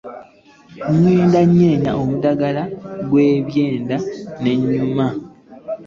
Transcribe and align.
N'egenda 0.99 1.37
enyenya 1.45 1.91
omudaala 2.01 2.63
gw'ebyenda 3.09 3.97
n'enyamma. 4.41 5.07